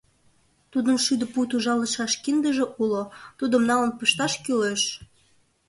Тудын 0.71 0.97
шӱдӧ 1.05 1.25
пуд 1.33 1.49
ужалышаш 1.55 2.13
киндыже 2.23 2.65
уло, 2.81 3.03
тудым 3.39 3.63
налын 3.69 3.91
пышташ 3.99 4.33
кӱлеш. 4.43 4.81